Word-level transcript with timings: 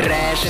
Трэш, 0.00 0.40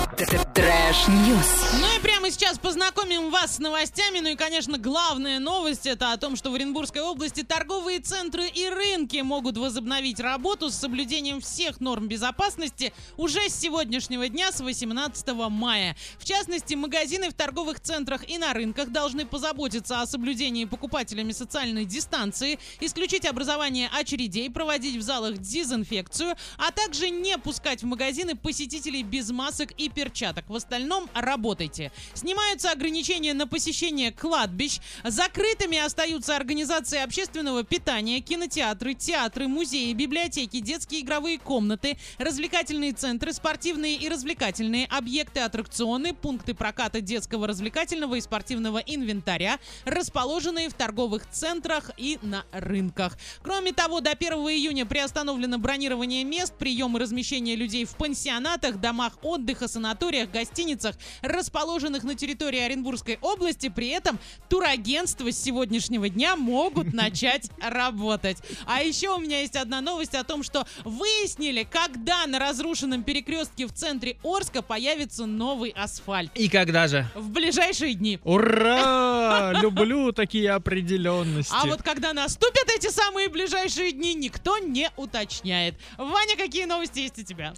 трэш-ньюс. 0.55 1.51
Ну 1.81 1.89
и 1.97 1.99
сейчас 2.31 2.59
познакомим 2.59 3.31
вас 3.31 3.57
с 3.57 3.59
новостями. 3.59 4.21
Ну 4.21 4.29
и, 4.29 4.37
конечно, 4.37 4.79
главная 4.79 5.39
новость 5.39 5.87
это 5.87 6.13
о 6.13 6.17
том, 6.17 6.37
что 6.37 6.51
в 6.51 6.55
Оренбургской 6.55 7.03
области 7.03 7.43
торговые 7.43 7.99
центры 7.99 8.47
и 8.47 8.69
рынки 8.69 9.19
могут 9.19 9.57
возобновить 9.57 10.21
работу 10.21 10.71
с 10.71 10.75
соблюдением 10.75 11.41
всех 11.41 11.81
норм 11.81 12.09
безопасности 12.09 12.93
уже 13.17 13.49
с 13.49 13.55
сегодняшнего 13.55 14.29
дня, 14.29 14.53
с 14.53 14.61
18 14.61 15.29
мая. 15.51 15.97
В 16.19 16.25
частности, 16.25 16.75
магазины 16.75 17.31
в 17.31 17.35
торговых 17.35 17.81
центрах 17.81 18.29
и 18.29 18.39
на 18.39 18.53
рынках 18.53 18.91
должны 18.91 19.27
позаботиться 19.27 20.01
о 20.01 20.07
соблюдении 20.07 20.67
покупателями 20.67 21.33
социальной 21.33 21.85
дистанции, 21.85 22.59
исключить 22.81 23.27
образование 23.27 23.89
очередей, 23.93 24.51
проводить 24.51 24.97
в 24.97 25.03
залах 25.03 25.39
дезинфекцию, 25.39 26.37
а 26.59 26.71
также 26.71 27.11
не 27.11 27.37
пускать 27.39 27.83
в 27.83 27.87
магазины 27.87 28.37
посетителей 28.37 29.03
без 29.03 29.31
масок 29.31 29.73
и 29.73 29.89
перчаток. 29.89 30.49
В 30.49 30.55
остальном 30.55 31.09
работайте. 31.15 31.91
Снимаются 32.21 32.71
ограничения 32.71 33.33
на 33.33 33.47
посещение 33.47 34.13
кладбищ. 34.13 34.79
Закрытыми 35.05 35.79
остаются 35.79 36.37
организации 36.37 36.99
общественного 36.99 37.65
питания, 37.65 38.21
кинотеатры, 38.21 38.93
театры, 38.93 39.49
музеи, 39.49 39.95
библиотеки, 39.95 40.61
детские 40.61 41.01
игровые 41.01 41.39
комнаты, 41.39 41.97
развлекательные 42.19 42.93
центры, 42.93 43.33
спортивные 43.33 43.97
и 43.97 44.07
развлекательные 44.11 44.85
объекты, 44.85 45.41
аттракционы, 45.41 46.13
пункты 46.13 46.53
проката 46.53 47.01
детского 47.01 47.47
развлекательного 47.47 48.17
и 48.17 48.21
спортивного 48.21 48.83
инвентаря, 48.85 49.59
расположенные 49.87 50.69
в 50.69 50.75
торговых 50.75 51.23
центрах 51.31 51.91
и 51.97 52.19
на 52.21 52.45
рынках. 52.53 53.17
Кроме 53.43 53.73
того, 53.73 54.01
до 54.01 54.11
1 54.11 54.33
июня 54.33 54.85
приостановлено 54.85 55.57
бронирование 55.57 56.25
мест, 56.25 56.53
прием 56.59 56.99
и 56.99 57.01
размещение 57.01 57.57
людей 57.57 57.87
в 57.87 57.97
пансионатах, 57.97 58.79
домах 58.79 59.15
отдыха, 59.23 59.69
санаториях, 59.69 60.31
гостиницах, 60.31 60.97
расположенных 61.23 62.05
на 62.10 62.10
территории 62.15 62.61
Оренбургской 62.61 63.19
области. 63.21 63.69
При 63.69 63.89
этом 63.89 64.19
турагентства 64.49 65.31
с 65.31 65.43
сегодняшнего 65.43 66.09
дня 66.09 66.37
могут 66.37 66.93
начать 66.93 67.51
работать. 67.61 68.39
А 68.67 68.83
еще 68.83 69.11
у 69.11 69.19
меня 69.19 69.41
есть 69.41 69.57
одна 69.57 69.81
новость 69.81 70.15
о 70.15 70.25
том, 70.25 70.43
что 70.43 70.67
выяснили, 70.85 71.67
когда 71.71 72.27
на 72.27 72.39
разрушенном 72.39 73.03
перекрестке 73.03 73.67
в 73.67 73.73
центре 73.73 74.17
Орска 74.23 74.63
появится 74.63 75.27
новый 75.27 75.71
асфальт. 75.71 76.31
И 76.35 76.49
когда 76.49 76.89
же? 76.89 77.07
В 77.15 77.31
ближайшие 77.31 77.95
дни. 77.95 78.19
Ура! 78.25 79.53
Люблю 79.63 80.13
такие 80.13 80.51
определенности. 80.51 81.55
А 81.55 81.67
вот 81.67 81.83
когда 81.83 82.13
наступят 82.13 82.69
эти 82.77 82.91
самые 82.91 83.29
ближайшие 83.29 83.93
дни, 83.93 84.15
никто 84.15 84.59
не 84.59 84.91
уточняет. 84.97 85.75
Ваня, 85.97 86.37
какие 86.37 86.65
новости 86.65 87.01
есть 87.01 87.19
у 87.19 87.23
тебя? 87.23 87.55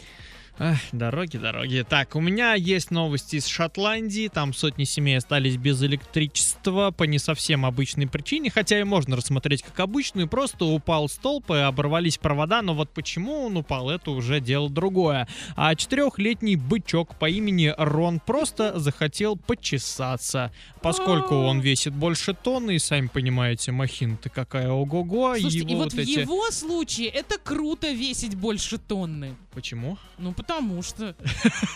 Эх, 0.59 0.79
дороги, 0.93 1.39
дороги. 1.39 1.85
Так, 1.89 2.15
у 2.15 2.21
меня 2.21 2.53
есть 2.55 2.91
новости 2.91 3.37
из 3.37 3.47
Шотландии. 3.47 4.29
Там 4.33 4.53
сотни 4.53 4.85
семей 4.85 5.17
остались 5.17 5.57
без 5.57 5.83
электричества 5.83 6.91
по 6.91 7.05
не 7.05 7.19
совсем 7.19 7.65
обычной 7.65 8.07
причине, 8.07 8.51
хотя 8.51 8.79
и 8.79 8.85
можно 8.85 9.17
рассмотреть 9.17 9.63
как 9.63 9.81
обычную. 9.81 10.29
Просто 10.29 10.67
упал 10.67 11.09
столб 11.09 11.51
и 11.51 11.55
оборвались 11.55 12.19
провода, 12.19 12.61
но 12.61 12.75
вот 12.75 12.91
почему 12.91 13.47
он 13.47 13.57
упал, 13.57 13.89
это 13.89 14.11
уже 14.11 14.41
дело 14.41 14.69
другое. 14.69 15.27
А 15.57 15.75
четырехлетний 15.75 16.57
бычок 16.57 17.17
по 17.17 17.31
имени 17.31 17.75
Рон 17.79 18.21
просто 18.21 18.79
захотел 18.79 19.37
почесаться. 19.37 20.53
Поскольку 20.83 21.35
он 21.35 21.61
весит 21.61 21.95
больше 21.95 22.35
тонны, 22.35 22.77
и 22.77 22.79
сами 22.79 23.07
понимаете, 23.07 23.73
махина-то 23.73 24.29
какая 24.29 24.69
ого-го. 24.69 25.37
Слушайте, 25.39 25.59
его 25.61 25.71
и 25.71 25.75
вот, 25.77 25.85
вот 25.85 25.93
в 25.95 25.99
эти... 25.99 26.21
его 26.21 26.51
случае 26.51 27.09
это 27.09 27.39
круто 27.39 27.91
весить 27.91 28.35
больше 28.35 28.79
тонны. 28.79 29.35
Почему? 29.53 29.99
Ну, 30.19 30.33
потому 30.43 30.83
что. 30.83 31.15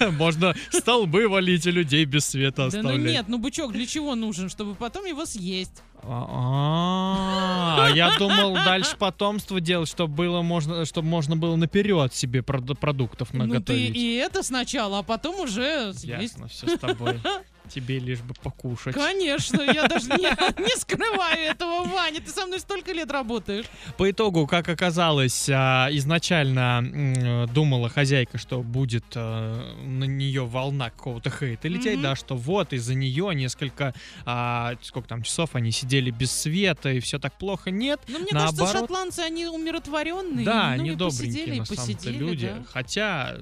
Можно 0.12 0.54
столбы 0.70 1.28
валить 1.28 1.66
и 1.66 1.70
людей 1.70 2.04
без 2.04 2.26
света 2.26 2.68
Да 2.70 2.78
ну 2.82 2.88
оставлять. 2.88 3.12
нет, 3.12 3.24
ну 3.28 3.38
бычок 3.38 3.72
для 3.72 3.86
чего 3.86 4.14
нужен? 4.14 4.48
Чтобы 4.48 4.74
потом 4.74 5.04
его 5.06 5.24
съесть. 5.24 5.82
А, 6.08 7.88
я 7.94 8.16
думал 8.18 8.54
дальше 8.54 8.96
потомство 8.96 9.60
делать, 9.60 9.88
чтобы 9.88 10.14
было 10.14 10.42
можно, 10.42 10.84
чтобы 10.84 11.08
можно 11.08 11.36
было 11.36 11.56
наперед 11.56 12.14
себе 12.14 12.40
прод- 12.40 12.76
продуктов 12.76 13.32
Ну 13.32 13.40
ты 13.40 13.46
наготовить. 13.46 13.96
и 13.96 14.14
это 14.14 14.42
сначала, 14.42 15.00
а 15.00 15.02
потом 15.02 15.40
уже 15.40 15.92
съесть. 15.94 16.34
Ясно, 16.34 16.48
все 16.48 16.68
с 16.68 16.78
тобой. 16.78 17.20
Тебе 17.68 17.98
лишь 17.98 18.20
бы 18.20 18.34
покушать. 18.34 18.94
Конечно, 18.94 19.60
я 19.62 19.86
даже 19.88 20.08
не, 20.10 20.62
не 20.62 20.76
скрываю 20.80 21.38
этого, 21.50 21.84
Ваня. 21.86 22.20
Ты 22.20 22.30
со 22.30 22.46
мной 22.46 22.60
столько 22.60 22.92
лет 22.92 23.10
работаешь. 23.10 23.66
По 23.96 24.10
итогу, 24.10 24.46
как 24.46 24.68
оказалось, 24.68 25.48
а, 25.50 25.88
изначально 25.90 26.78
м, 26.82 27.46
думала 27.52 27.88
хозяйка, 27.88 28.38
что 28.38 28.62
будет 28.62 29.04
а, 29.14 29.74
на 29.84 30.04
нее 30.04 30.46
волна 30.46 30.90
какого-то 30.90 31.30
хейта 31.30 31.68
лететь, 31.68 31.94
Мгм. 31.94 32.02
да, 32.02 32.16
что 32.16 32.36
вот 32.36 32.72
из-за 32.72 32.94
нее 32.94 33.34
несколько, 33.34 33.94
а, 34.24 34.74
сколько 34.82 35.08
там 35.08 35.22
часов 35.22 35.54
они 35.54 35.70
сидели 35.72 36.10
без 36.10 36.30
света 36.32 36.90
и 36.92 37.00
все 37.00 37.18
так 37.18 37.36
плохо. 37.38 37.70
Нет, 37.70 38.00
Но 38.08 38.18
мне 38.18 38.28
кажется, 38.30 38.56
Наоборот. 38.62 38.82
шотландцы, 38.82 39.20
они 39.20 39.46
умиротворенные. 39.46 40.44
Да, 40.44 40.74
ну, 40.76 40.82
они 40.82 40.90
посидели, 40.96 40.96
добренькие 40.96 41.54
и 41.56 41.58
на 41.58 41.64
самом-то 41.66 41.94
посидели, 41.94 42.18
люди. 42.18 42.46
да. 42.48 42.64
Хотя, 42.72 43.36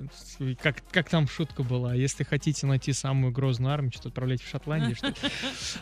как, 0.63 0.77
как 0.91 1.09
там 1.11 1.29
шутка 1.29 1.63
была, 1.63 1.95
если 1.95 2.25
хотите 2.25 2.67
найти 2.67 2.93
самую 2.93 3.33
грозную 3.33 3.73
армию, 3.73 3.93
что 3.93 4.11
отправляйте 4.15 4.45
в 4.45 4.49
Шотландию, 4.49 4.95
что 4.97 5.09
ли? 5.09 5.15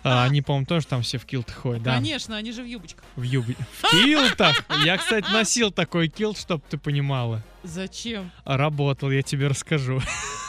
А, 0.03 0.25
Они, 0.25 0.41
по-моему, 0.41 0.67
тоже 0.67 0.87
там 0.87 1.03
все 1.03 1.19
в 1.19 1.27
килтах 1.27 1.55
ходят, 1.55 1.83
да? 1.83 1.95
Конечно, 1.95 2.37
они 2.37 2.51
же 2.53 2.63
в 2.63 2.67
юбочках. 2.67 3.05
В 3.17 3.23
юбе. 3.23 3.55
В 3.81 3.91
килтах? 3.91 4.65
Я, 4.85 4.97
кстати, 4.97 5.31
носил 5.31 5.71
такой 5.71 6.09
килт, 6.09 6.39
чтоб 6.39 6.65
ты 6.67 6.79
понимала. 6.79 7.43
Зачем? 7.63 8.31
Работал, 8.45 9.11
я 9.11 9.23
тебе 9.23 9.47
расскажу. 9.49 10.01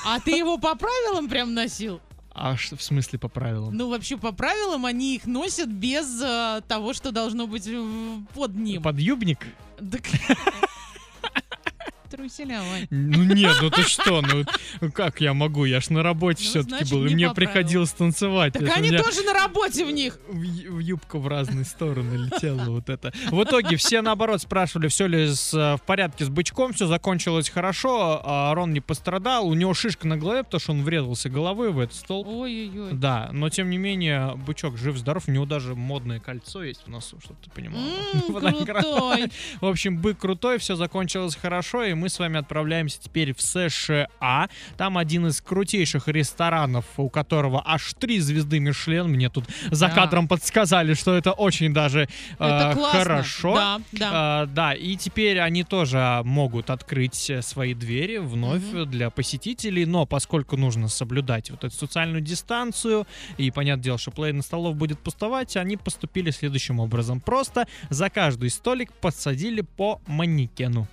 А 0.05 0.19
ты 0.19 0.31
его 0.31 0.57
по 0.57 0.75
правилам 0.75 1.29
прям 1.29 1.53
носил? 1.53 2.01
А 2.35 2.57
что 2.57 2.75
в 2.75 2.81
смысле 2.81 3.19
по 3.19 3.27
правилам? 3.27 3.75
Ну, 3.77 3.89
вообще, 3.89 4.17
по 4.17 4.31
правилам 4.31 4.85
они 4.85 5.15
их 5.15 5.25
носят 5.27 5.69
без 5.69 6.19
э, 6.19 6.61
того, 6.67 6.93
что 6.93 7.11
должно 7.11 7.45
быть 7.45 7.69
под 8.33 8.55
ним. 8.55 8.81
Подъюбник? 8.81 9.45
Так- 9.77 10.01
Труселя, 12.23 12.61
Вань. 12.61 12.87
Ну 12.89 13.23
нет, 13.23 13.57
ну 13.61 13.69
ты 13.69 13.81
что, 13.81 14.21
ну 14.21 14.45
как 14.93 15.19
я 15.19 15.33
могу? 15.33 15.65
Я 15.65 15.81
ж 15.81 15.89
на 15.89 16.03
работе 16.03 16.41
Ну, 16.45 16.49
все-таки 16.49 16.89
был, 16.89 17.05
и 17.05 17.09
не 17.09 17.15
мне 17.15 17.33
приходилось 17.33 17.91
танцевать. 17.91 18.53
Так 18.53 18.61
они 18.77 18.91
меня- 18.91 19.03
тоже 19.03 19.23
на 19.23 19.33
работе 19.33 19.83
в 19.85 19.91
них. 19.91 20.17
в, 20.29 20.41
ю- 20.41 21.01
в 21.11 21.27
разные 21.27 21.65
стороны 21.65 22.15
летела 22.15 22.63
вот 22.69 22.87
это. 22.89 23.11
В 23.29 23.43
итоге 23.43 23.75
все 23.75 24.01
наоборот 24.01 24.41
спрашивали, 24.41 24.87
все 24.87 25.07
ли 25.07 25.27
с, 25.27 25.53
э, 25.53 25.75
в 25.75 25.81
порядке 25.81 26.23
с 26.23 26.29
бычком, 26.29 26.71
все 26.71 26.87
закончилось 26.87 27.49
хорошо, 27.49 28.21
а 28.23 28.53
Рон 28.55 28.71
не 28.71 28.79
пострадал, 28.79 29.45
у 29.45 29.53
него 29.53 29.73
шишка 29.73 30.07
на 30.07 30.15
голове, 30.15 30.45
потому 30.45 30.61
что 30.61 30.71
он 30.71 30.83
врезался 30.83 31.29
головой 31.29 31.71
в 31.73 31.79
этот 31.79 31.97
столб. 31.97 32.25
Ой-ой-ой. 32.25 32.93
Да, 32.93 33.31
но 33.33 33.49
тем 33.49 33.69
не 33.69 33.77
менее, 33.77 34.35
бычок 34.47 34.77
жив-здоров, 34.77 35.25
у 35.27 35.31
него 35.31 35.45
даже 35.45 35.75
модное 35.75 36.21
кольцо 36.21 36.63
есть 36.63 36.83
в 36.85 36.89
носу, 36.89 37.19
чтобы 37.21 37.37
ты 37.43 37.49
понимал. 37.49 37.81
Крутой. 38.65 39.29
В 39.59 39.65
общем, 39.65 39.97
бык 39.97 40.19
крутой, 40.19 40.57
все 40.59 40.77
закончилось 40.77 41.35
хорошо, 41.35 41.83
и 41.83 41.93
мы 41.93 42.12
с 42.13 42.19
вами 42.19 42.37
отправляемся 42.39 42.99
теперь 43.01 43.33
в 43.33 43.41
США. 43.41 44.49
Там 44.77 44.97
один 44.97 45.27
из 45.27 45.41
крутейших 45.41 46.07
ресторанов, 46.07 46.85
у 46.97 47.09
которого 47.09 47.61
аж 47.65 47.93
три 47.99 48.19
звезды 48.19 48.59
Мишлен. 48.59 49.07
Мне 49.09 49.29
тут 49.29 49.45
за 49.71 49.87
Да. 49.87 49.93
кадром 49.93 50.27
подсказали, 50.27 50.93
что 50.93 51.15
это 51.15 51.31
очень 51.33 51.73
даже 51.73 52.01
э, 52.01 52.05
Это 52.45 52.73
классно. 52.75 52.99
хорошо. 52.99 53.55
Да, 53.55 53.81
да. 53.91 54.09
А, 54.13 54.45
да, 54.45 54.73
и 54.73 54.95
теперь 54.95 55.39
они 55.39 55.63
тоже 55.63 56.21
могут 56.23 56.69
открыть 56.69 57.29
э, 57.29 57.41
свои 57.41 57.73
двери 57.73 58.17
вновь 58.17 58.61
Мгм. 58.63 58.89
для 58.89 59.09
посетителей, 59.09 59.85
но 59.85 60.05
поскольку 60.05 60.57
нужно 60.57 60.87
соблюдать 60.87 61.49
вот 61.51 61.63
эту 61.63 61.75
социальную 61.75 62.21
дистанцию, 62.21 63.07
и 63.37 63.49
понятное 63.51 63.83
дело, 63.83 63.97
что 63.97 64.11
половина 64.11 64.41
столов 64.43 64.75
будет 64.75 64.99
пустовать, 64.99 65.57
они 65.57 65.77
поступили 65.77 66.31
следующим 66.31 66.79
образом. 66.79 67.19
Просто 67.21 67.67
за 67.89 68.09
каждый 68.09 68.49
столик 68.49 68.91
подсадили 68.93 69.61
по 69.61 69.99
манекену. 70.07 70.87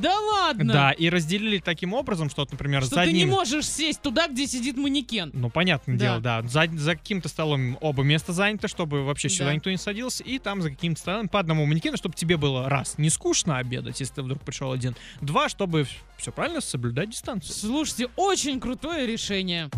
Да 0.00 0.18
ладно. 0.18 0.72
Да, 0.72 0.90
и 0.92 1.08
разделили 1.08 1.58
таким 1.58 1.94
образом, 1.94 2.30
что, 2.30 2.42
вот, 2.42 2.52
например, 2.52 2.82
Что 2.82 2.96
за 2.96 3.04
ты 3.04 3.12
не 3.12 3.22
одним... 3.22 3.30
можешь 3.30 3.66
сесть 3.68 4.02
туда, 4.02 4.28
где 4.28 4.46
сидит 4.46 4.76
манекен. 4.76 5.30
Ну, 5.32 5.50
понятное 5.50 5.96
Да. 5.96 6.04
дело, 6.04 6.20
да. 6.20 6.42
За, 6.42 6.66
за 6.72 6.96
каким-то 6.96 7.28
столом 7.28 7.78
оба 7.80 8.02
места 8.02 8.32
заняты, 8.32 8.68
чтобы 8.68 9.04
вообще 9.04 9.28
сюда 9.28 9.46
Да. 9.46 9.54
никто 9.54 9.70
не 9.70 9.76
садился. 9.76 10.22
И 10.24 10.38
там 10.38 10.62
за 10.62 10.70
каким-то 10.70 11.00
столом 11.00 11.28
по 11.28 11.38
одному 11.40 11.64
манекену, 11.66 11.96
чтобы 11.96 12.14
тебе 12.14 12.36
было, 12.36 12.68
раз, 12.68 12.98
не 12.98 13.10
скучно 13.10 13.58
обедать, 13.58 13.98
если 14.00 14.14
ты 14.14 14.22
вдруг 14.22 14.40
пришел 14.42 14.72
один. 14.72 14.94
Два, 15.20 15.48
чтобы 15.48 15.86
все 16.18 16.32
правильно 16.32 16.60
соблюдать 16.60 17.10
дистанцию. 17.10 17.54
Слушайте, 17.54 18.08
очень 18.16 18.60
крутое 18.60 19.06
решение. 19.06 19.70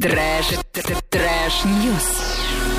Trash, 0.00 0.46
trash 1.10 1.94
news. 1.94 2.77